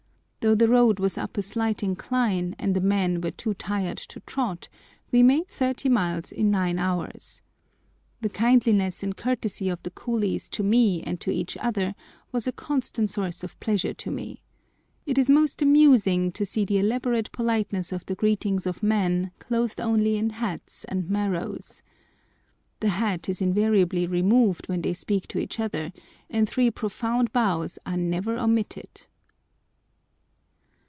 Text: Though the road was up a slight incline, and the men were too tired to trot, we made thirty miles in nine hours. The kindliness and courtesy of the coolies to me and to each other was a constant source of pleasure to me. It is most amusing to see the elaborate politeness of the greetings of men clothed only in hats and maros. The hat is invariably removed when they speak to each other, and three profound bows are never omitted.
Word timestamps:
Though 0.43 0.55
the 0.55 0.67
road 0.67 0.97
was 0.97 1.19
up 1.19 1.37
a 1.37 1.43
slight 1.43 1.83
incline, 1.83 2.55
and 2.57 2.75
the 2.75 2.81
men 2.81 3.21
were 3.21 3.29
too 3.29 3.53
tired 3.53 3.99
to 4.09 4.21
trot, 4.21 4.69
we 5.11 5.21
made 5.21 5.47
thirty 5.47 5.87
miles 5.87 6.31
in 6.31 6.49
nine 6.49 6.79
hours. 6.79 7.43
The 8.21 8.29
kindliness 8.29 9.03
and 9.03 9.15
courtesy 9.15 9.69
of 9.69 9.83
the 9.83 9.91
coolies 9.91 10.49
to 10.49 10.63
me 10.63 11.03
and 11.03 11.21
to 11.21 11.29
each 11.29 11.57
other 11.57 11.93
was 12.31 12.47
a 12.47 12.51
constant 12.51 13.11
source 13.11 13.43
of 13.43 13.59
pleasure 13.59 13.93
to 13.93 14.09
me. 14.09 14.41
It 15.05 15.19
is 15.19 15.29
most 15.29 15.61
amusing 15.61 16.31
to 16.31 16.43
see 16.43 16.65
the 16.65 16.79
elaborate 16.79 17.31
politeness 17.31 17.91
of 17.91 18.03
the 18.07 18.15
greetings 18.15 18.65
of 18.65 18.81
men 18.81 19.29
clothed 19.37 19.79
only 19.79 20.17
in 20.17 20.31
hats 20.31 20.85
and 20.85 21.07
maros. 21.07 21.83
The 22.79 22.89
hat 22.89 23.29
is 23.29 23.43
invariably 23.43 24.07
removed 24.07 24.67
when 24.69 24.81
they 24.81 24.93
speak 24.93 25.27
to 25.27 25.37
each 25.37 25.59
other, 25.59 25.93
and 26.31 26.49
three 26.49 26.71
profound 26.71 27.31
bows 27.31 27.77
are 27.85 27.95
never 27.97 28.39
omitted. 28.39 29.05